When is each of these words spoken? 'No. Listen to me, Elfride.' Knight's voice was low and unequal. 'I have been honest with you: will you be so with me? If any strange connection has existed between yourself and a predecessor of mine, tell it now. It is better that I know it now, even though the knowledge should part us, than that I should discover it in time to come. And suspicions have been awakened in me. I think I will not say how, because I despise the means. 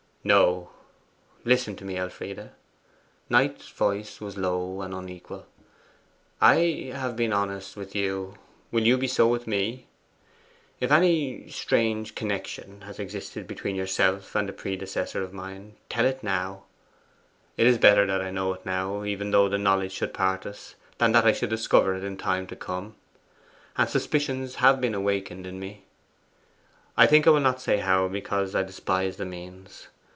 'No. 0.23 0.69
Listen 1.45 1.75
to 1.77 1.83
me, 1.83 1.97
Elfride.' 1.97 2.51
Knight's 3.27 3.69
voice 3.69 4.21
was 4.21 4.37
low 4.37 4.81
and 4.83 4.93
unequal. 4.93 5.47
'I 6.39 6.91
have 6.93 7.15
been 7.15 7.33
honest 7.33 7.75
with 7.75 7.95
you: 7.95 8.35
will 8.69 8.85
you 8.85 8.99
be 8.99 9.07
so 9.07 9.27
with 9.27 9.47
me? 9.47 9.87
If 10.79 10.91
any 10.91 11.49
strange 11.49 12.13
connection 12.13 12.81
has 12.81 12.99
existed 12.99 13.47
between 13.47 13.75
yourself 13.75 14.35
and 14.35 14.47
a 14.47 14.53
predecessor 14.53 15.23
of 15.23 15.33
mine, 15.33 15.77
tell 15.89 16.05
it 16.05 16.21
now. 16.21 16.65
It 17.57 17.65
is 17.65 17.79
better 17.79 18.05
that 18.05 18.21
I 18.21 18.29
know 18.29 18.53
it 18.53 18.63
now, 18.63 19.03
even 19.03 19.31
though 19.31 19.49
the 19.49 19.57
knowledge 19.57 19.93
should 19.93 20.13
part 20.13 20.45
us, 20.45 20.75
than 20.99 21.13
that 21.13 21.25
I 21.25 21.33
should 21.33 21.49
discover 21.49 21.95
it 21.95 22.03
in 22.03 22.15
time 22.17 22.45
to 22.45 22.55
come. 22.55 22.95
And 23.75 23.89
suspicions 23.89 24.55
have 24.57 24.79
been 24.79 24.93
awakened 24.93 25.47
in 25.47 25.59
me. 25.59 25.85
I 26.95 27.07
think 27.07 27.25
I 27.25 27.31
will 27.31 27.39
not 27.39 27.59
say 27.59 27.77
how, 27.79 28.07
because 28.07 28.53
I 28.53 28.61
despise 28.61 29.17
the 29.17 29.25
means. 29.25 29.87